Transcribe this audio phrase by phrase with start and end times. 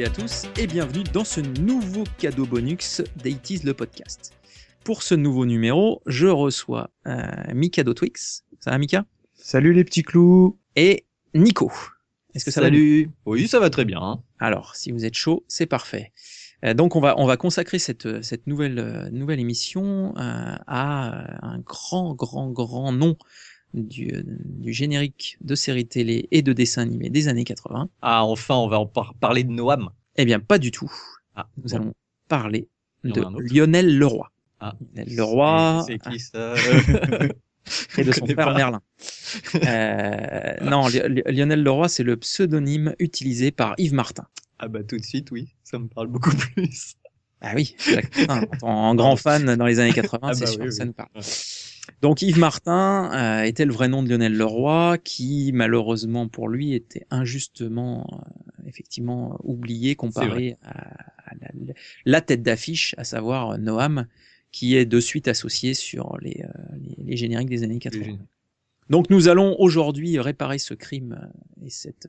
[0.00, 4.32] Et à tous et bienvenue dans ce nouveau cadeau bonus d'Aitis le podcast.
[4.82, 7.20] Pour ce nouveau numéro, je reçois euh,
[7.52, 8.44] Mikado Twix.
[8.60, 9.04] Ça va Mika?
[9.34, 10.58] Salut les petits clous.
[10.74, 11.70] Et Nico.
[12.34, 13.04] Est-ce que ça Salut.
[13.04, 14.00] va Oui, ça va très bien.
[14.00, 14.22] Hein.
[14.38, 16.12] Alors, si vous êtes chaud, c'est parfait.
[16.64, 21.46] Euh, donc on va on va consacrer cette cette nouvelle euh, nouvelle émission euh, à
[21.46, 23.16] un grand grand grand nom
[23.74, 27.88] du, du, générique de séries télé et de dessins animés des années 80.
[28.02, 29.90] Ah, enfin, on va en par parler de Noam.
[30.16, 30.90] Eh bien, pas du tout.
[31.34, 31.94] Ah, Nous allons
[32.28, 32.68] parler
[33.04, 34.30] de Lionel Leroy.
[34.60, 35.84] Ah, Lionel Leroy.
[35.86, 36.54] C'est qui ça
[37.98, 38.80] Et de son frère Merlin.
[39.64, 44.26] Euh, non, Lionel Leroy, c'est le pseudonyme utilisé par Yves Martin.
[44.58, 46.96] Ah bah tout de suite, oui, ça me parle beaucoup plus.
[47.40, 47.76] Ah oui,
[48.62, 51.10] en grand fan dans les années 80, ah c'est bah sûr, ça nous parle.
[52.00, 56.74] Donc Yves Martin euh, était le vrai nom de Lionel Leroy, qui malheureusement pour lui
[56.74, 60.94] était injustement, euh, effectivement oublié comparé à,
[62.06, 64.06] la, tête d'affiche, à savoir Noam,
[64.50, 68.18] qui est de suite associé sur les, euh, les, génériques des années 80.
[68.88, 71.30] Donc nous allons aujourd'hui réparer ce crime
[71.62, 72.08] et cette,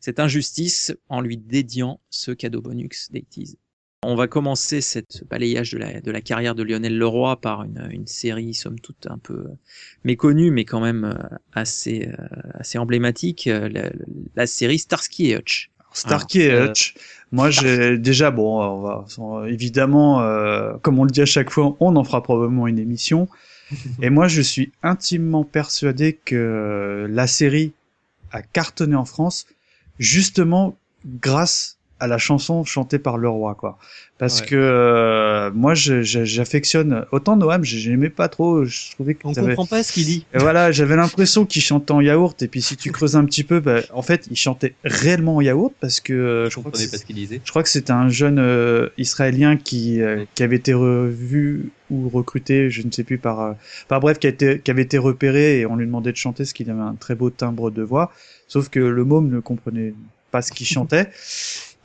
[0.00, 3.58] cette injustice en lui dédiant ce cadeau bonus d'Aities
[4.06, 7.64] on va commencer cette, ce balayage de la, de la carrière de Lionel Leroy par
[7.64, 9.46] une, une série, somme toute, un peu
[10.04, 13.90] méconnue, mais quand même euh, assez, euh, assez emblématique, euh, la,
[14.36, 15.70] la série Starsky et Hutch.
[15.92, 16.94] Starsky et Hutch.
[17.32, 20.20] Moi, j'ai déjà bon, on va évidemment,
[20.82, 23.28] comme on le dit à chaque fois, on en fera probablement une émission.
[24.02, 27.72] et moi, je suis intimement persuadé que la série
[28.30, 29.46] a cartonné en France,
[29.98, 30.76] justement
[31.06, 33.78] grâce à la chanson chantée par le roi quoi.
[34.18, 39.66] Parce que euh, moi j'affectionne autant Noam j'aimais pas trop je trouvais que on comprend
[39.66, 40.26] pas ce qu'il dit.
[40.34, 43.44] Et voilà j'avais l'impression qu'il chantait en yaourt et puis si tu creuses un petit
[43.44, 46.98] peu bah, en fait il chantait réellement en yaourt parce que euh, je, comprenais pas
[46.98, 47.40] ce qu'il disait.
[47.44, 50.00] je crois que c'était un jeune euh, israélien qui
[50.34, 53.54] qui avait été revu ou recruté je ne sais plus par
[53.88, 56.44] par bref qui a été qui avait été repéré et on lui demandait de chanter
[56.44, 58.12] parce qu'il avait un très beau timbre de voix.
[58.48, 59.94] Sauf que le môme ne comprenait
[60.30, 61.10] pas ce qu'il chantait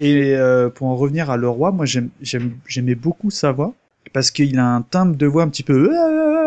[0.01, 3.73] et euh, pour en revenir à Leroy, moi j'aimais beaucoup sa voix
[4.13, 5.91] parce qu'il a un timbre de voix un petit peu,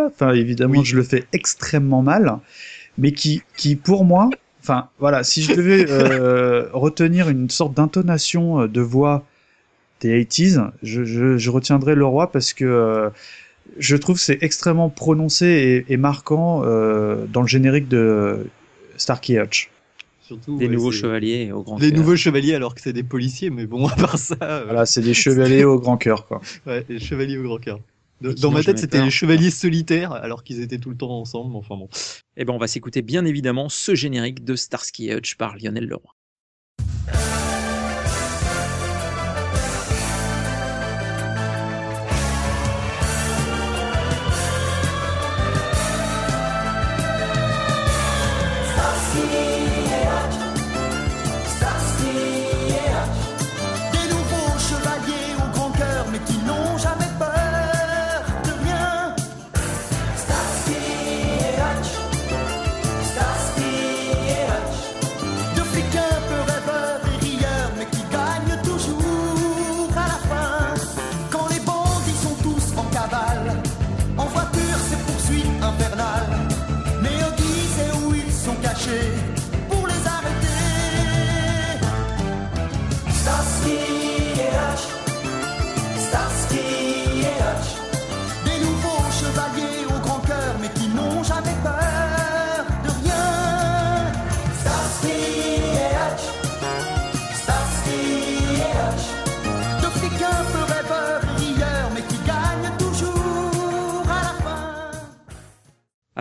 [0.06, 2.38] enfin évidemment je le fais extrêmement mal,
[2.98, 4.28] mais qui, qui pour moi,
[4.60, 9.24] enfin voilà, si je devais euh, retenir une sorte d'intonation euh, de voix
[10.00, 13.10] des 80s, je, je, je retiendrai Leroy parce que euh,
[13.78, 18.48] je trouve c'est extrêmement prononcé et, et marquant euh, dans le générique de
[18.96, 19.70] Starkey Hutch.
[20.26, 23.66] Surtout, des nouveaux chevaliers au grand Des nouveaux chevaliers alors que c'est des policiers, mais
[23.66, 24.36] bon, à part ça.
[24.40, 26.40] Euh, voilà, c'est des chevaliers au grand cœur, quoi.
[26.66, 27.80] Ouais, des chevaliers au grand cœur.
[28.22, 31.76] Dans ma tête, c'était les chevaliers solitaires, alors qu'ils étaient tout le temps ensemble, enfin
[31.76, 31.90] bon.
[32.38, 36.13] Eh ben, on va s'écouter bien évidemment ce générique de Starsky Hutch par Lionel Leroy.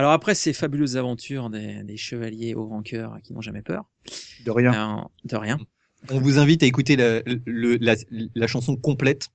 [0.04, 3.86] Alors après ces fabuleuses aventures des, chevaliers au grand cœur qui n'ont jamais peur.
[4.44, 5.08] De rien.
[5.24, 5.58] de rien.
[6.10, 7.22] On vous invite à écouter la,
[8.36, 9.30] la, chanson complète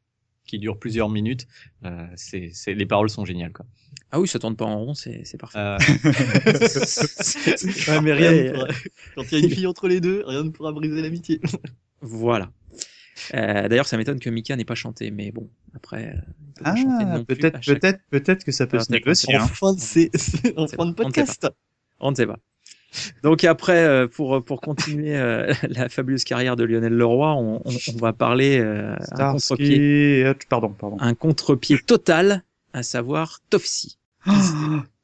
[0.44, 1.46] qui dure plusieurs minutes.
[1.86, 3.64] Euh, c'est, les paroles sont géniales, quoi.
[4.10, 5.58] Ah oui, ça tourne pas en rond, c'est, parfait.
[5.58, 5.78] Euh...
[7.88, 8.68] ouais, mais rien pourra...
[9.14, 11.40] quand il y a une fille entre les deux, rien ne pourra briser l'amitié.
[12.02, 12.52] voilà.
[13.34, 16.14] Euh, D'ailleurs, ça m'étonne que Mika n'ait pas chanté, mais bon, après.
[16.14, 16.20] Euh,
[16.64, 16.74] ah,
[17.26, 19.36] peut-être, peut-être, peut-être que ça peut se négocier.
[19.38, 20.10] En fin de, c'est,
[20.56, 21.48] en fin de podcast.
[22.00, 22.38] On ne sait pas.
[23.22, 25.12] Donc après, euh, pour pour continuer
[25.68, 30.70] la fabuleuse carrière de Lionel Leroy, on, on, on va parler euh, un contre-pied, pardon,
[30.70, 33.98] pardon, un contre-pied total, à savoir Tofsi.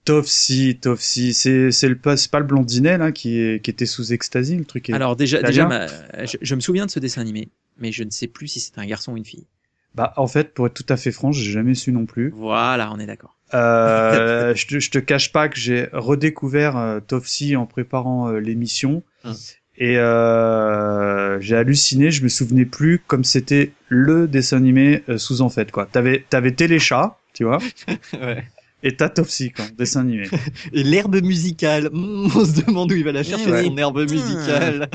[0.05, 4.57] Tofsi, Tofsi, c'est c'est le pas pas le blondinet là qui qui était sous ecstasy
[4.57, 4.91] le truc.
[4.91, 5.87] Alors déjà déjà,
[6.25, 7.49] je, je, me souviens de ce dessin animé,
[7.79, 9.47] mais je ne sais plus si c'est un garçon ou une fille.
[9.95, 12.31] Bah en fait, pour être tout à fait franc, j'ai jamais su non plus.
[12.31, 13.37] Voilà, on est d'accord.
[13.55, 18.39] Euh, je, te, je te cache pas que j'ai redécouvert euh, Tofsi en préparant euh,
[18.39, 19.03] l'émission.
[19.25, 19.35] Hum.
[19.77, 25.41] Et euh, j'ai halluciné, je me souvenais plus comme c'était le dessin animé euh, sous
[25.41, 25.87] en fait quoi.
[25.87, 27.59] T'avais t'avais Téléchat, tu vois.
[28.13, 28.45] ouais.
[28.85, 30.29] Et t'as Topsy, quoi, dessin animé.
[30.73, 33.65] Et l'herbe musicale, mmh, on se demande où il va la chercher, ouais.
[33.65, 34.89] son herbe musicale.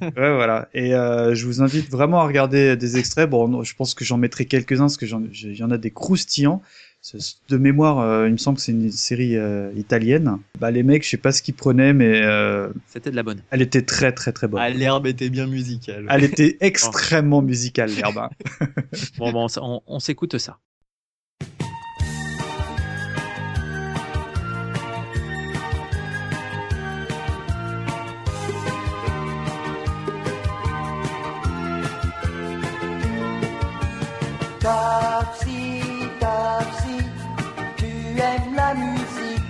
[0.00, 0.68] ouais, voilà.
[0.74, 3.28] Et euh, je vous invite vraiment à regarder des extraits.
[3.28, 6.62] Bon, je pense que j'en mettrai quelques-uns, parce que il y en a des croustillants.
[7.48, 10.38] De mémoire, euh, il me semble que c'est une série euh, italienne.
[10.58, 13.42] Bah les mecs, je sais pas ce qu'ils prenaient, mais euh, c'était de la bonne.
[13.50, 14.60] Elle était très très très bonne.
[14.60, 16.06] Ah, l'herbe était bien musicale.
[16.10, 18.18] Elle était extrêmement musicale l'herbe.
[18.18, 18.30] Hein.
[19.18, 20.58] bon, bon, on, on s'écoute ça.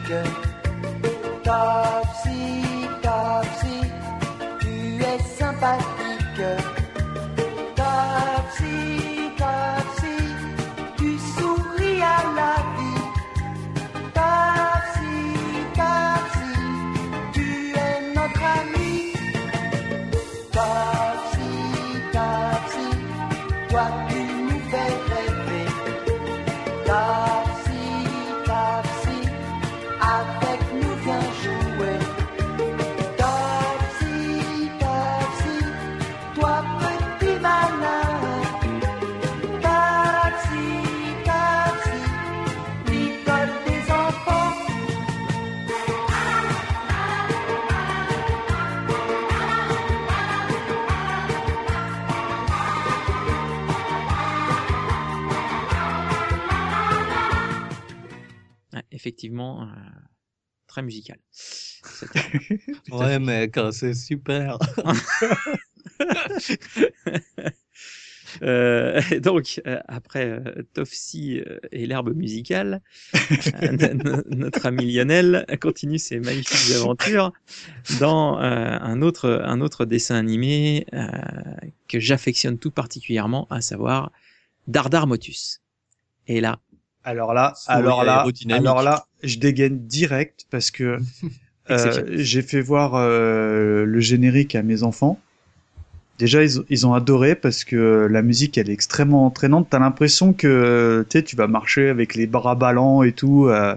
[0.08, 0.22] gece
[1.44, 1.85] Daha
[59.16, 59.66] effectivement, euh,
[60.66, 61.18] très musical.
[62.90, 64.58] ouais, mec, c'est super.
[68.42, 71.40] Euh, donc, euh, après euh, Tofsi
[71.72, 72.82] et l'herbe musicale,
[74.28, 77.32] notre ami Lionel continue ses magnifiques aventures
[77.98, 80.84] dans un, autre, un autre dessin animé
[81.88, 84.12] que j'affectionne tout particulièrement, à savoir
[84.66, 85.62] Dardar Motus.
[86.28, 86.58] Et là,
[87.06, 90.98] alors là, alors là, alors là, je dégaine direct parce que
[91.70, 95.20] euh, j'ai fait voir euh, le générique à mes enfants.
[96.18, 99.68] Déjà, ils, ils, ont adoré parce que la musique, elle est extrêmement entraînante.
[99.70, 103.76] T'as l'impression que tu sais, tu vas marcher avec les bras ballants et tout, euh,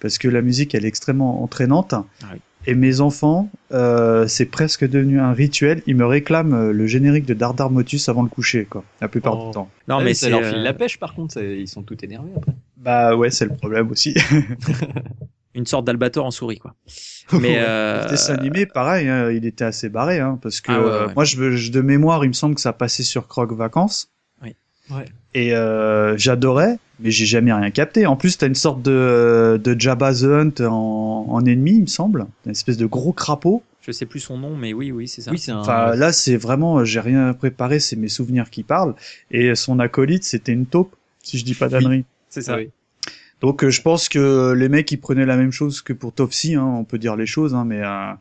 [0.00, 1.94] parce que la musique, elle est extrêmement entraînante.
[1.94, 2.40] Ah oui.
[2.70, 5.82] Et mes enfants, euh, c'est presque devenu un rituel.
[5.86, 9.46] Ils me réclament le générique de Dardar Motus avant le coucher, quoi, la plupart Oh.
[9.46, 9.70] du temps.
[9.88, 11.96] non, Ouais, mais ça c'est leur euh, file la pêche, par contre, ils sont tout
[12.04, 12.52] énervés après.
[12.76, 14.14] Bah ouais, c'est le problème aussi.
[15.54, 16.74] une sorte d'albator en souris, quoi.
[17.40, 20.80] Mais euh, Le dessin animé, pareil, hein, il était assez barré, hein, parce que Ah
[20.80, 21.14] ouais, euh, ouais.
[21.14, 24.10] moi, je, je- de mémoire, il me semble que ça passait sur Croc Vacances.
[24.42, 24.54] Oui.
[24.90, 25.06] Ouais.
[25.38, 28.06] Et euh, j'adorais, mais j'ai jamais rien capté.
[28.06, 31.86] En plus, t'as une sorte de, de Jabba the Hunt en, en ennemi, il me
[31.86, 33.62] semble, une espèce de gros crapaud.
[33.86, 35.30] je sais plus son nom, mais oui, oui, c'est ça.
[35.30, 35.60] Oui, c'est un.
[35.60, 38.96] Enfin, là, c'est vraiment, j'ai rien préparé, c'est mes souvenirs qui parlent.
[39.30, 42.04] Et son acolyte, c'était une taupe, si je dis pas d'ânerie.
[42.28, 42.56] c'est ça.
[42.56, 42.70] oui.
[43.40, 46.56] Donc, euh, je pense que les mecs, ils prenaient la même chose que pour Topsy,
[46.56, 48.12] hein, on peut dire les choses, hein, mais euh,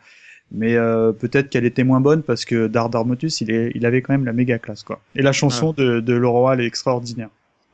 [0.51, 4.01] mais euh, peut-être qu'elle était moins bonne parce que Dardar Motus, il, est, il avait
[4.01, 5.01] quand même la méga classe, quoi.
[5.15, 7.29] Et la chanson de, de elle est extraordinaire.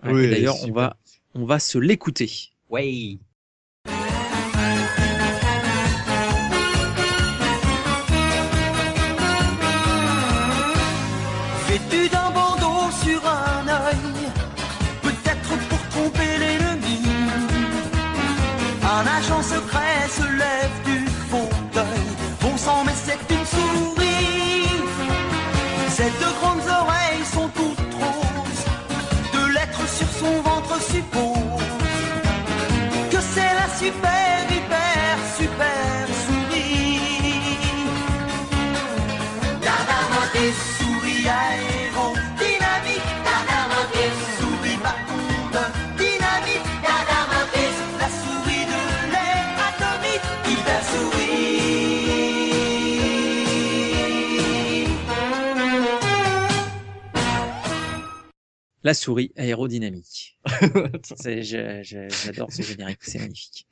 [0.06, 0.96] Oui, D'ailleurs, on va,
[1.36, 2.32] on va se l'écouter.
[2.70, 3.18] Ouais.
[26.44, 26.93] Ses deux
[58.84, 60.38] La souris aérodynamique.
[61.24, 63.68] J'adore ce générique, c'est magnifique.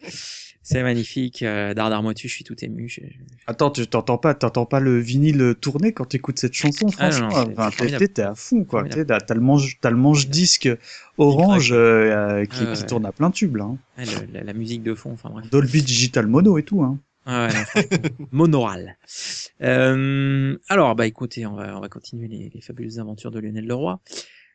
[0.63, 1.43] C'est magnifique.
[1.43, 2.87] Euh, Dardar Motu, je suis tout ému.
[2.87, 3.01] Je...
[3.45, 7.53] Attends, tu t'entends pas, t'entends pas le vinyle tourner quand t'écoutes cette chanson, ah, franchement?
[7.57, 8.85] enfin, t'es à fond, quoi.
[8.87, 10.69] T'as le manche, t'as le manche disque
[11.17, 13.65] orange euh, qui, qui tourne à plein tube, là.
[13.65, 14.03] Hein.
[14.31, 15.49] la, la, musique de fond, enfin bref.
[15.49, 16.99] Dolby Digital Mono et tout, hein.
[17.25, 17.83] Ah ouais,
[18.31, 18.97] monoral.
[19.61, 23.67] Euh, alors, bah écoutez, on va, on va continuer les, les fabuleuses aventures de Lionel
[23.67, 23.99] Leroy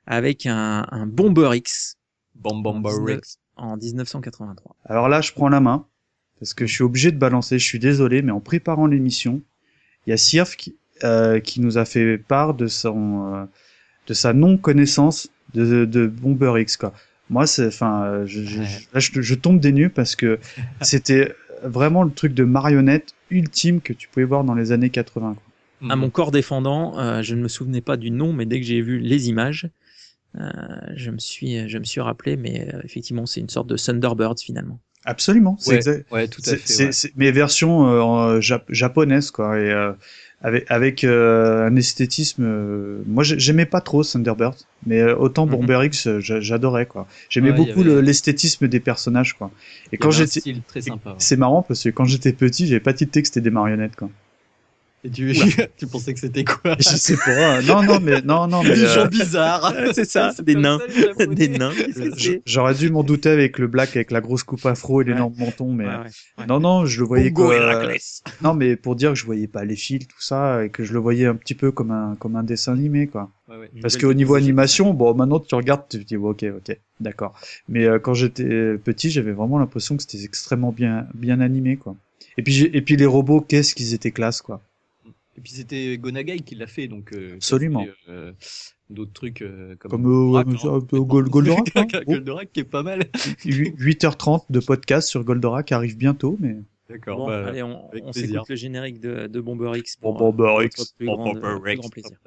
[0.06, 1.96] avec un, un Bomber X.
[2.34, 3.38] Bomber X.
[3.56, 4.76] En 1983.
[4.84, 5.86] Alors là, je prends la main
[6.38, 7.58] parce que je suis obligé de balancer.
[7.58, 9.42] Je suis désolé, mais en préparant l'émission,
[10.06, 13.44] il y a Sirf qui, euh, qui nous a fait part de son euh,
[14.06, 16.92] de sa non connaissance de, de Bomber X quoi.
[17.28, 20.38] Moi, c'est, enfin, je, je, là, je, je, tombe des nues parce que
[20.82, 21.34] c'était
[21.64, 25.34] vraiment le truc de marionnette ultime que tu pouvais voir dans les années 80.
[25.34, 25.90] Quoi.
[25.90, 28.66] À mon corps défendant, euh, je ne me souvenais pas du nom, mais dès que
[28.66, 29.68] j'ai vu les images, euh,
[30.94, 32.36] je me suis, je me suis rappelé.
[32.36, 34.78] Mais euh, effectivement, c'est une sorte de Thunderbirds finalement.
[35.04, 36.10] Absolument, c'est exact.
[36.10, 36.92] Ouais, tout à fait.
[36.92, 39.58] C'est mes versions euh, japonaises quoi.
[39.58, 39.92] Et euh,
[40.42, 42.44] avec, avec euh, un esthétisme.
[42.44, 47.06] Euh, moi, j'aimais pas trop Thunderbird, mais euh, autant mm X, j'adorais quoi.
[47.28, 49.50] J'aimais beaucoup l'esthétisme des personnages quoi.
[49.92, 50.56] Et quand j'étais,
[51.18, 54.10] c'est marrant parce que quand j'étais petit, j'avais pas tilté que c'était des marionnettes quoi.
[55.04, 55.32] Et tu,
[55.76, 57.62] tu pensais que c'était quoi Je sais pas.
[57.62, 59.72] Non, non, mais non, non, mais des gens bizarres.
[59.92, 60.78] c'est ça, des nains,
[61.30, 61.72] des nains.
[62.44, 65.72] J'aurais dû m'en douter avec le black, avec la grosse coupe afro et l'énorme menton,
[65.72, 65.86] mais
[66.48, 67.54] non, non, je le voyais quoi.
[68.42, 70.92] Non, mais pour dire que je voyais pas les fils, tout ça, et que je
[70.92, 73.30] le voyais un petit peu comme un comme un dessin animé, quoi.
[73.80, 77.34] Parce qu'au niveau animation, bon, maintenant tu regardes, tu te dis ok, ok, d'accord.
[77.68, 81.94] Mais euh, quand j'étais petit, j'avais vraiment l'impression que c'était extrêmement bien bien animé, quoi.
[82.38, 84.62] Et puis et puis les robots, qu'est-ce qu'ils étaient classe, quoi.
[85.36, 87.86] Et puis c'était Gonagai qui l'a fait, donc euh, absolument.
[88.08, 88.32] Euh,
[88.88, 91.86] d'autres trucs euh, comme, comme Goldorak, hein.
[92.06, 93.00] Goldorak qui est pas mal.
[93.44, 96.56] 8h30 de podcast sur Goldorak arrive bientôt, mais.
[96.88, 97.18] D'accord.
[97.18, 100.94] Bon, bah, allez, on, on s'écoute le générique de, de Bomber X pour, Bomber X,
[101.00, 101.80] Bomber X.
[101.80, 102.18] grand plaisir.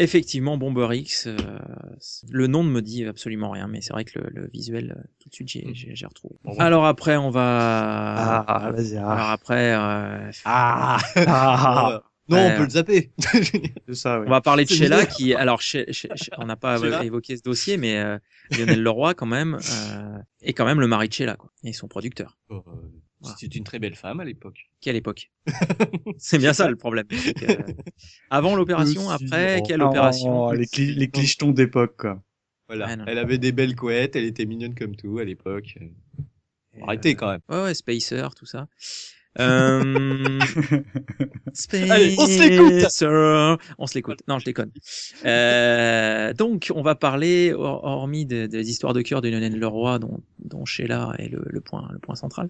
[0.00, 1.36] Effectivement, Bomber X, euh,
[2.30, 5.28] le nom ne me dit absolument rien, mais c'est vrai que le, visuel, euh, tout
[5.28, 6.36] de suite, j'ai, j'ai, retrouvé.
[6.58, 8.44] Alors après, on va.
[8.48, 8.96] Ah, vas-y.
[8.96, 9.10] Ah.
[9.12, 9.74] Alors après.
[9.74, 10.30] Euh...
[10.46, 12.02] Ah, ah.
[12.30, 13.10] Non, on peut le zapper.
[13.92, 14.26] ça, oui.
[14.26, 15.60] On va parler de Sheila qui, alors,
[16.38, 18.18] on n'a pas évoqué ce dossier, mais euh,
[18.52, 21.88] Lionel Leroy quand même euh, est quand même le mari de Sheila, quoi, et son
[21.88, 22.38] producteur.
[22.48, 22.62] Oh,
[23.22, 24.70] c'était une très belle femme à l'époque.
[24.80, 25.30] Quelle époque
[26.18, 27.06] C'est bien ça le problème.
[27.48, 27.56] Euh,
[28.30, 32.22] avant l'opération, après, quelle opération Les, les clichetons d'époque, quoi.
[32.68, 32.96] Voilà.
[33.06, 35.76] elle avait des belles couettes, elle était mignonne comme tout à l'époque.
[36.82, 37.40] Arrêtez quand même.
[37.48, 38.68] Ouais, ouais, Spacer, tout ça.
[39.40, 40.38] Euh...
[41.72, 43.56] Allez, on se l'écoute.
[43.78, 44.20] On se l'écoute.
[44.28, 44.70] Non, je déconne.
[45.24, 50.64] Euh, donc, on va parler, hormis des, histoires de cœur de Lionel Leroy, dont, dont
[50.64, 52.48] Sheila est le, le, point, le point central,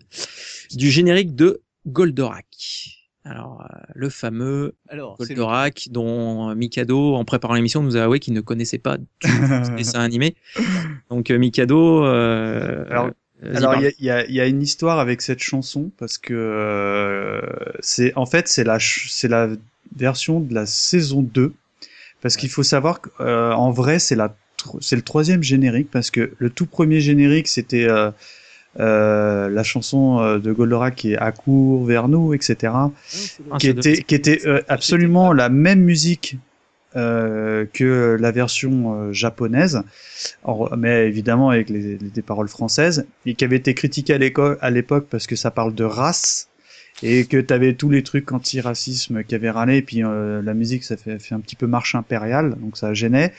[0.73, 3.01] du générique de Goldorak.
[3.25, 8.33] Alors, euh, le fameux Alors, Goldorak, dont Mikado, en préparant l'émission, nous a avoué qu'il
[8.33, 9.07] ne connaissait pas du
[9.77, 10.37] dessin animé.
[11.11, 13.11] Donc, Mikado, euh, Alors,
[13.43, 17.41] alors il y a, y a, une histoire avec cette chanson parce que euh,
[17.81, 19.49] c'est en fait c'est la c'est la
[19.97, 21.53] version de la saison 2
[22.21, 24.37] parce qu'il faut savoir qu'en euh, vrai c'est la
[24.81, 28.11] c'est le troisième générique parce que le tout premier générique c'était euh,
[28.79, 32.73] euh, la chanson euh, de Goldorak qui est à court vers nous, etc.
[32.73, 32.91] Ah,
[33.59, 36.37] qui, était, qui était euh, absolument la même musique
[36.97, 39.83] euh, que la version japonaise,
[40.77, 45.37] mais évidemment avec des paroles françaises, et qui avait été critiquée à l'époque parce que
[45.37, 46.49] ça parle de race
[47.03, 50.97] et que tu tous les trucs anti-racisme qui avaient râlé, et puis la musique ça
[50.97, 53.33] fait un petit peu marche impériale, donc ça gênait.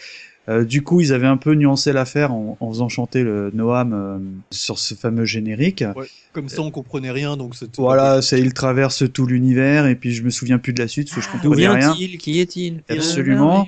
[0.50, 3.94] Euh, du coup, ils avaient un peu nuancé l'affaire en, en, faisant chanter le Noam
[3.94, 4.18] euh,
[4.50, 5.84] sur ce fameux générique.
[5.96, 10.14] Ouais, comme ça, on comprenait rien, donc Voilà, c'est il traverse tout l'univers et puis
[10.14, 11.96] je me souviens plus de la suite parce que je ah, comprenais rien.
[12.00, 12.82] il Qui est-il?
[12.90, 13.68] Absolument.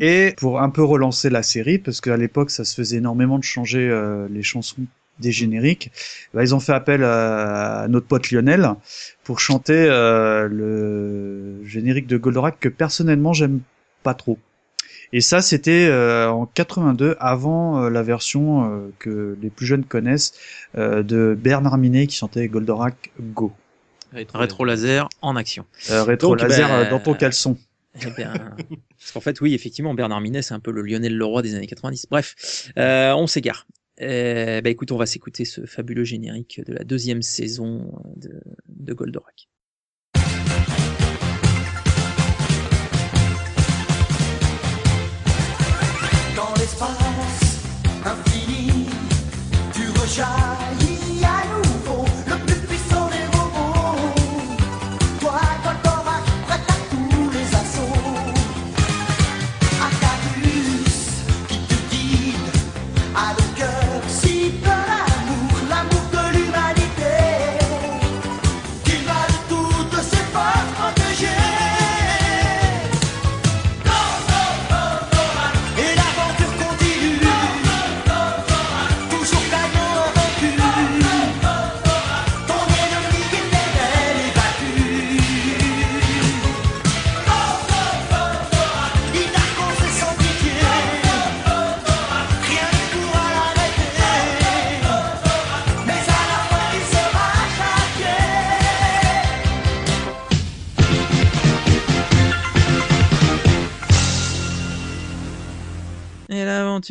[0.00, 3.44] Et pour un peu relancer la série, parce qu'à l'époque, ça se faisait énormément de
[3.44, 4.82] changer euh, les chansons
[5.20, 5.90] des génériques,
[6.32, 8.74] bah, ils ont fait appel à, notre pote Lionel
[9.22, 13.60] pour chanter le générique de Goldorak que personnellement j'aime
[14.02, 14.38] pas trop.
[15.12, 19.84] Et ça, c'était euh, en 82, avant euh, la version euh, que les plus jeunes
[19.84, 20.34] connaissent
[20.76, 23.52] de Bernard Minet qui chantait Goldorak Go.
[24.12, 25.64] Rétro, laser en action.
[25.88, 27.56] rétro laser ben, dans ton caleçon.
[27.96, 31.54] Eh parce qu'en fait, oui, effectivement, Bernard Minet, c'est un peu le Lionel Leroy des
[31.54, 32.06] années 90.
[32.10, 33.66] Bref, on s'égare.
[33.98, 39.48] bah écoute, on va s'écouter ce fabuleux générique de la deuxième saison de, de Goldorak.
[46.62, 47.04] espace
[48.04, 48.86] infini,
[49.72, 50.79] tu recharges.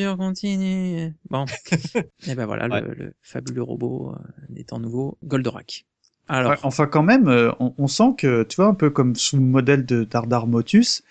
[0.03, 0.17] Rejaillis.
[0.17, 1.13] continue.
[1.29, 1.45] Bon.
[2.27, 5.85] et ben voilà, le, fabuleux robot euh, étant nouveau, Goldorak.
[6.27, 6.55] Alors.
[6.63, 9.85] enfin, quand même, euh, on, sent que, tu vois, un peu comme sous le modèle
[9.85, 11.03] de Dardar Motus,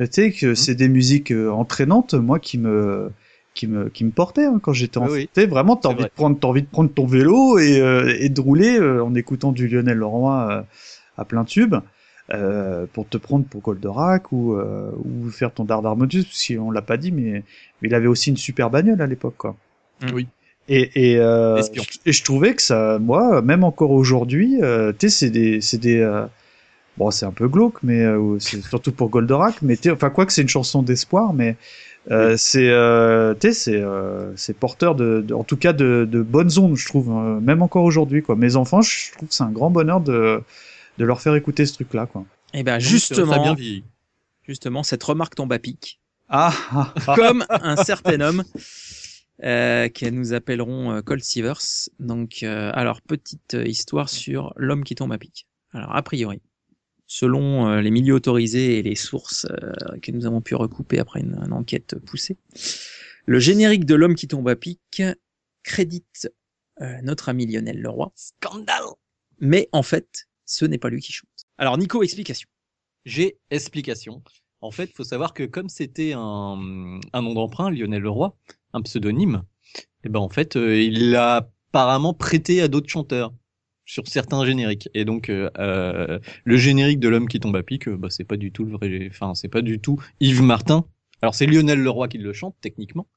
[0.00, 0.54] euh, tu sais, que mhm.
[0.54, 3.10] c'est des musiques entraînantes, moi, qui me,
[3.54, 5.14] qui me, qui me portaient hein, quand j'étais enfant.
[5.14, 7.78] Tu sais, vraiment, t'as envie de prendre, t'as envie de prendre ton vélo et,
[8.20, 10.66] et de rouler en écoutant du Lionel Leroy
[11.16, 11.74] à plein tube.
[12.30, 16.82] Euh, pour te prendre pour Goldorak ou, euh, ou faire ton Dardarmotus, si on l'a
[16.82, 17.42] pas dit, mais,
[17.80, 19.56] mais il avait aussi une super bagnole à l'époque, quoi.
[20.02, 20.06] Mm.
[20.12, 20.28] Oui.
[20.68, 21.62] Et, et, euh,
[22.04, 25.78] et je trouvais que ça, moi, même encore aujourd'hui, euh, tu sais, c'est des, c'est
[25.78, 26.26] des, euh,
[26.98, 28.04] bon, c'est un peu glauque, mais
[28.40, 31.56] c'est surtout pour Goldorak, mais enfin quoi que c'est une chanson d'espoir, mais
[32.10, 36.58] euh, c'est euh, c'est euh, c'est porteur de, de, en tout cas de, de bonnes
[36.58, 39.50] ondes je trouve hein, même encore aujourd'hui quoi mes enfants je trouve que c'est un
[39.50, 40.40] grand bonheur de
[40.98, 42.26] de leur faire écouter ce truc-là, quoi.
[42.52, 43.56] Et eh ben justement,
[44.46, 46.00] justement, cette remarque tombe à pic.
[46.28, 46.52] Ah,
[47.14, 48.44] comme un certain homme
[49.44, 51.60] euh, que nous appellerons euh, Cold Sivers.
[52.00, 55.46] Donc, euh, alors petite histoire sur l'homme qui tombe à pic.
[55.72, 56.40] Alors a priori,
[57.06, 59.46] selon les milieux autorisés et les sources
[60.02, 62.38] que nous avons pu recouper après une, une enquête poussée,
[63.26, 65.02] le générique de l'homme qui tombe à pic
[65.62, 66.30] crédite
[67.02, 68.10] notre ami Lionel Leroy.
[68.14, 68.84] Scandale.
[69.40, 71.28] Mais en fait, ce n'est pas lui qui chante.
[71.58, 72.48] Alors Nico, explication.
[73.04, 74.22] J'ai explication.
[74.60, 78.36] En fait, il faut savoir que comme c'était un, un nom d'emprunt, Lionel Leroy,
[78.72, 79.44] un pseudonyme,
[79.76, 83.32] et eh ben en fait, euh, il l'a apparemment prêté à d'autres chanteurs
[83.84, 84.88] sur certains génériques.
[84.94, 88.36] Et donc euh, euh le générique de l'homme qui tombe à pic, bah, c'est pas
[88.36, 90.86] du tout le vrai, enfin c'est pas du tout Yves Martin.
[91.20, 93.08] Alors c'est Lionel Leroy qui le chante techniquement,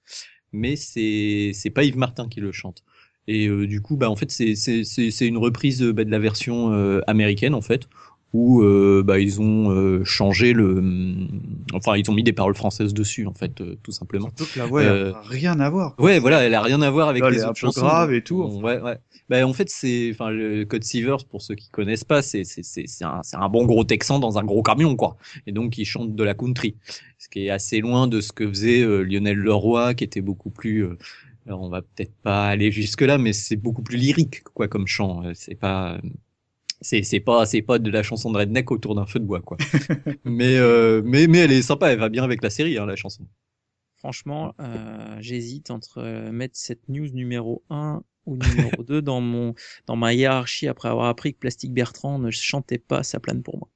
[0.51, 2.83] mais c'est c'est pas Yves Martin qui le chante.
[3.27, 6.19] Et euh, du coup, bah en fait, c'est c'est c'est une reprise bah, de la
[6.19, 7.87] version euh, américaine en fait,
[8.33, 10.83] où euh, bah ils ont changé le,
[11.73, 14.31] enfin ils ont mis des paroles françaises dessus en fait, tout simplement.
[14.35, 15.95] Surtout que la voix elle a rien à voir.
[15.99, 17.81] Ouais, voilà, elle a rien à voir avec les autres chansons.
[17.81, 18.41] grave et tout.
[18.41, 18.97] Ouais, ouais.
[19.29, 22.63] Bah en fait c'est, enfin le Code Sievers pour ceux qui connaissent pas, c'est c'est
[22.63, 25.15] c'est c'est un c'est un bon gros texan dans un gros camion quoi.
[25.45, 26.75] Et donc il chante de la country,
[27.19, 30.85] ce qui est assez loin de ce que faisait Lionel Leroy, qui était beaucoup plus
[31.47, 34.87] alors on va peut-être pas aller jusque là, mais c'est beaucoup plus lyrique quoi comme
[34.87, 35.23] chant.
[35.25, 35.99] Euh, c'est pas
[36.81, 39.41] c'est c'est pas c'est pas de la chanson de redneck autour d'un feu de bois
[39.41, 39.57] quoi.
[40.25, 42.95] mais euh, mais mais elle est sympa, elle va bien avec la série hein, la
[42.95, 43.25] chanson.
[43.97, 49.53] franchement, euh, j'hésite entre euh, mettre cette news numéro 1 ou numéro 2 dans mon
[49.87, 53.57] dans ma hiérarchie après avoir appris que Plastique Bertrand ne chantait pas sa plane pour
[53.57, 53.67] moi.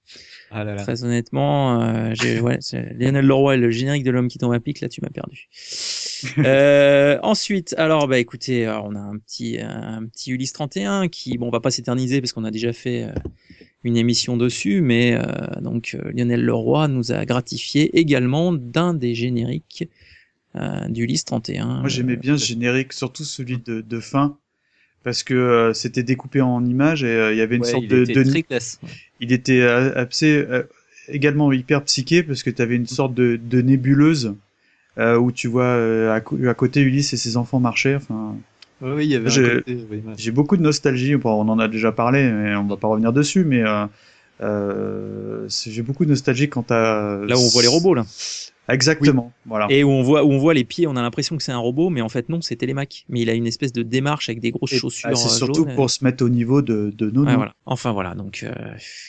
[0.52, 0.84] Ah là là.
[0.84, 4.54] Très honnêtement, euh, j'ai ouais, c'est Lionel Leroy et le générique de l'homme qui tombe
[4.54, 5.50] à pic, là tu m'as perdu.
[6.38, 11.38] euh, ensuite, alors bah écoutez, alors, on a un petit un petit Ulysse 31 qui
[11.38, 13.14] bon on va pas s'éterniser parce qu'on a déjà fait euh,
[13.86, 19.14] une émission dessus, mais euh, donc euh, Lionel Leroy nous a gratifié également d'un des
[19.14, 19.88] génériques
[20.56, 21.66] euh, d'Ulysse 31.
[21.82, 24.38] Moi j'aimais Euh, bien ce générique, surtout celui de, de fin,
[25.04, 27.84] parce que euh, c'était découpé en images et euh, il y avait une Ouais, sorte
[27.86, 28.80] il de, était de- très classe.
[29.20, 30.46] il était assez
[31.08, 34.36] également hyper psyché parce que tu avais une sorte de, de nébuleuse
[34.98, 37.96] euh, où tu vois euh, à, côté Ulysse et ses enfants marcher.
[37.96, 38.36] Enfin,
[38.82, 40.14] Oui, oui, il y avait J'ai- un côté, oui, ouais.
[40.18, 41.16] j'ai beaucoup de nostalgie.
[41.16, 43.44] Bon, on en a déjà parlé, mais on va pas revenir dessus.
[43.46, 43.86] Mais euh,
[44.42, 48.06] euh, j'ai beaucoup de nostalgie quant à Là où on voit les robots là.
[48.68, 49.32] Exactement.
[49.46, 49.68] Voilà.
[49.70, 51.58] Et où on voit où on voit les pieds, on a l'impression que c'est un
[51.60, 53.06] robot, mais en fait non, c'est Télémac.
[53.10, 55.10] Mais il a une espèce de démarche avec des grosses Et- chaussures.
[55.12, 55.76] ah, c'est euh, surtout jaunes.
[55.76, 57.30] pour se mettre au niveau de, de Nono.
[57.30, 57.54] Ouais, voilà.
[57.68, 58.54] Enfin voilà, donc euh,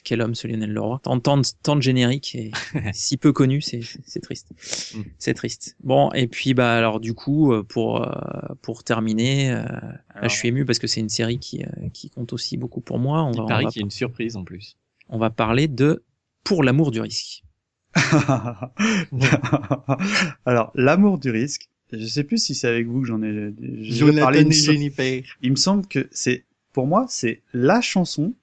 [0.05, 1.01] quel homme ce Lionel Leroy.
[1.03, 2.51] Tant, tant, de- tant de génériques et
[2.93, 4.51] si peu connu, c'est c'est triste.
[4.95, 5.01] Mm.
[5.19, 5.77] C'est triste.
[5.83, 8.11] Bon et puis bah alors du coup euh, pour euh,
[8.63, 11.65] pour terminer, euh, là, je suis ému parce que c'est une série qui
[11.95, 13.23] qui compte aussi beaucoup pour moi.
[13.25, 14.77] On Il va paraît qu'il y a une surprise en plus.
[15.09, 16.03] on va parler de
[16.45, 17.43] Pour l'amour du risque.
[20.45, 21.69] Alors, l'amour du risque.
[21.93, 23.51] Je sais plus si c'est avec vous que j'en ai, j'ai
[24.11, 24.41] déjà parlé.
[24.41, 25.23] Il me, sem- Jennifer.
[25.43, 28.35] il me semble que c'est, pour moi, c'est la chanson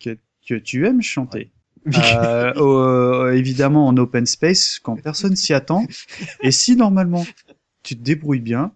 [0.00, 0.16] que,
[0.48, 1.50] que tu aimes chanter.
[1.94, 5.86] Euh, au- évidemment en open space quand personne s'y attend.
[6.42, 7.24] Et si normalement
[7.82, 8.72] tu te débrouilles bien,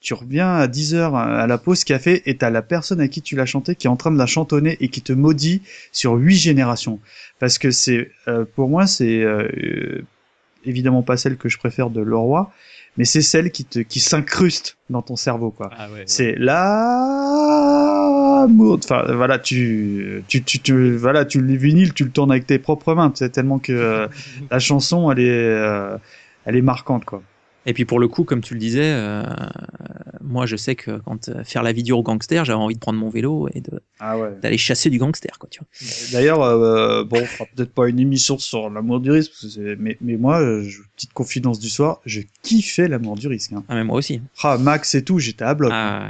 [0.00, 3.20] tu reviens à 10 heures à la pause café et t'as la personne à qui
[3.20, 6.14] tu l'as chanté qui est en train de la chantonner et qui te maudit sur
[6.14, 7.00] huit générations.
[7.38, 10.02] Parce que c'est, euh, pour moi, c'est euh,
[10.64, 12.50] évidemment pas celle que je préfère de Leroy,
[12.96, 15.70] mais c'est celle qui te, qui s'incruste dans ton cerveau, quoi.
[15.76, 16.04] Ah ouais.
[16.06, 16.68] C'est l'amour.
[18.82, 22.58] Enfin, voilà, tu, tu, tu, tu, voilà, tu le vinyle, tu le tournes avec tes
[22.58, 23.12] propres mains.
[23.14, 24.08] C'est tellement que euh,
[24.50, 25.96] la chanson, elle est, euh,
[26.46, 27.22] elle est marquante, quoi.
[27.66, 29.22] Et puis pour le coup, comme tu le disais, euh,
[30.22, 32.98] moi je sais que quand euh, faire la vidéo au gangster, j'avais envie de prendre
[32.98, 34.30] mon vélo et de Ah ouais.
[34.40, 35.48] d'aller chasser du gangster, quoi.
[35.50, 35.68] Tu vois.
[36.12, 39.48] D'ailleurs, euh, bon, on fera peut-être pas une émission sur l'amour du risque, parce que
[39.48, 43.52] c'est- mais, mais moi, je- petite confidence du soir, je kiffais l'amour du risque.
[43.52, 43.62] Hein.
[43.68, 44.22] Ah mais moi aussi.
[44.42, 45.70] Ah, Max et tout, j'étais à bloc.
[45.74, 46.08] Ah,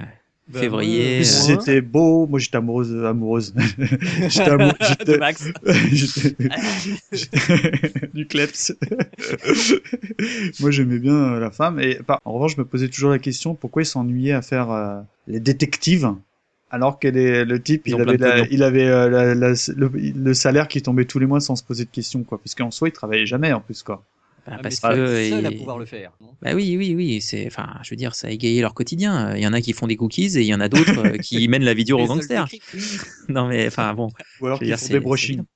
[0.52, 1.20] Bah, février.
[1.20, 2.26] euh, C'était beau.
[2.26, 3.54] Moi, j'étais amoureuse, amoureuse.
[4.28, 4.72] j'étais amou-
[5.06, 5.44] de Max.
[5.92, 6.36] J'étais-
[7.12, 8.72] j'étais- du kleps.
[10.60, 11.80] Moi, j'aimais bien euh, la femme.
[11.80, 14.70] Et par- en revanche, je me posais toujours la question pourquoi il s'ennuyait à faire
[14.70, 16.12] euh, les détectives
[16.72, 18.46] alors que les- le type, il avait, plein de la- pognon.
[18.52, 21.64] il avait euh, la- la- le, le salaire qui tombait tous les mois sans se
[21.64, 22.38] poser de questions, quoi.
[22.38, 24.04] Parce qu'en soi, il travaillait jamais, en plus, quoi.
[24.46, 26.12] Bah, Ah, parce mais que c'est seul à pouvoir le faire.
[26.20, 26.34] non?
[26.42, 27.20] Bah oui, oui, oui.
[27.20, 29.34] C'est, enfin, je veux dire, ça a égayé leur quotidien.
[29.36, 31.18] Il y en a qui font des cookies et il y en a d'autres euh,
[31.18, 32.48] qui mènent la vidéo Les au seuls gangster.
[32.48, 33.00] techniques.
[33.28, 34.08] Non mais, enfin bon,
[34.40, 35.34] Ou alors dire, font des c'est brochings.
[35.34, 35.46] évident.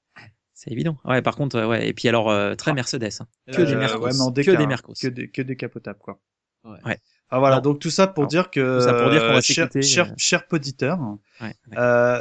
[0.52, 0.98] c'est évident.
[1.04, 1.88] Ouais, par contre, euh, ouais.
[1.88, 3.04] Et puis alors, euh, très Mercedes.
[3.20, 3.26] hein.
[3.52, 4.04] Que Euh, des Mercos.
[4.04, 4.66] ouais, mais en que des.
[4.66, 4.94] Mercos.
[5.00, 6.20] Que, des, que décapotables, quoi.
[6.64, 6.78] Ouais.
[6.84, 6.98] Ouais.
[7.30, 7.62] Ah voilà, Non.
[7.62, 10.06] donc tout ça pour dire que, tout ça pour dire qu'on va euh, cher, cher,
[10.10, 10.98] euh, cher poditeur,
[11.40, 11.52] Ouais.
[11.76, 12.20] Euh,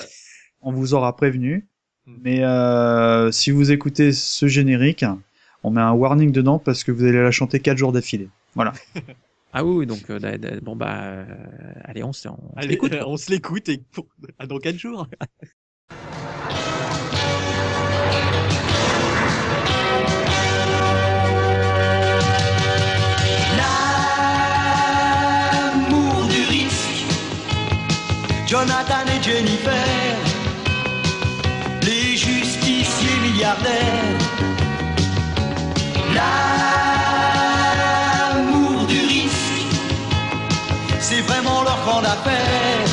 [0.61, 1.67] on vous aura prévenu,
[2.05, 2.17] Mm.
[2.21, 5.05] mais euh, si vous écoutez ce générique,
[5.63, 8.29] on met un warning dedans parce que vous allez la chanter quatre jours d'affilée.
[8.55, 8.73] Voilà.
[9.55, 11.25] Ah oui, donc euh, da- da- bon bah, euh,
[11.83, 12.91] allez, on se, on se Allez, l'écoute.
[13.05, 14.07] on se l'écoute et pour...
[14.39, 15.07] à dans 4 jours.
[24.93, 27.05] L'amour du risque.
[28.47, 30.17] Jonathan et Jennifer,
[31.83, 34.22] les justiciers milliardaires.
[42.15, 42.92] Vraiment leur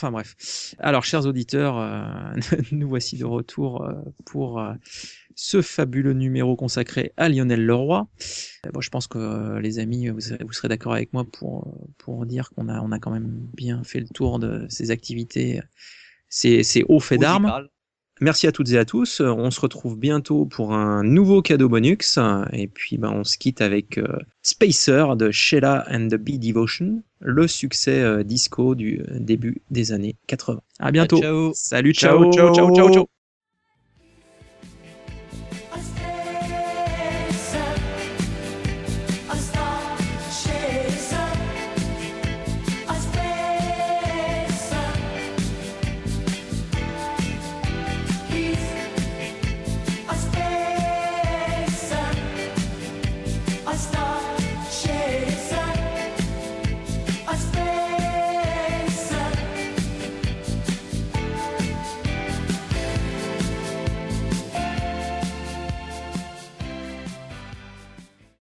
[0.00, 0.74] Enfin bref.
[0.78, 1.76] Alors, chers auditeurs,
[2.72, 3.86] nous voici de retour
[4.24, 4.64] pour
[5.34, 8.08] ce fabuleux numéro consacré à Lionel Leroy.
[8.72, 10.20] Bon, je pense que les amis, vous,
[10.52, 14.08] serez d'accord avec moi pour, dire qu'on a, on a quand même bien fait le
[14.08, 15.60] tour de ses activités,
[16.30, 17.68] ses, ses hauts faits d'armes.
[18.20, 19.20] Merci à toutes et à tous.
[19.20, 22.18] On se retrouve bientôt pour un nouveau cadeau bonus.
[22.52, 24.06] Et puis, ben, on se quitte avec euh,
[24.42, 30.16] Spacer de Sheila and the Bee Devotion, le succès euh, disco du début des années
[30.26, 30.60] 80.
[30.78, 31.20] À bientôt.
[31.20, 31.52] Ciao.
[31.54, 32.92] Salut, ciao, ciao, ciao, ciao.
[32.92, 33.19] ciao.